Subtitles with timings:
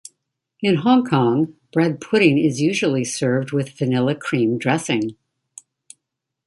[0.63, 5.15] In Hong Kong, bread pudding is usually served with vanilla cream dressing.